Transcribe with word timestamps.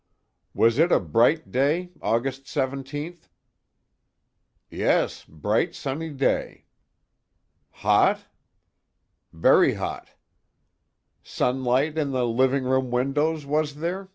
"Was 0.55 0.79
it 0.79 0.91
a 0.91 0.99
bright 0.99 1.51
day, 1.51 1.91
August 2.01 2.45
17th?" 2.45 3.29
"Yes, 4.67 5.23
bright 5.25 5.75
sunny 5.75 6.09
day." 6.09 6.65
"Hot?" 7.69 8.25
"Very 9.31 9.75
hot." 9.75 10.09
"Sunlight 11.21 11.99
in 11.99 12.09
the 12.09 12.25
living 12.25 12.63
room 12.63 12.89
windows, 12.89 13.45
was 13.45 13.75
there? 13.75 14.09